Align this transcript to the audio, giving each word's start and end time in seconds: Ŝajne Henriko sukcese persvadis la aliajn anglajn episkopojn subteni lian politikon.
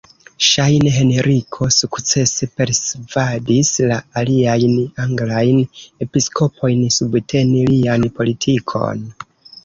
Ŝajne 0.43 0.91
Henriko 0.93 1.65
sukcese 1.73 2.47
persvadis 2.61 3.69
la 3.91 3.97
aliajn 4.21 4.73
anglajn 5.03 5.59
episkopojn 6.07 6.81
subteni 6.97 7.61
lian 7.73 8.07
politikon. 8.21 9.05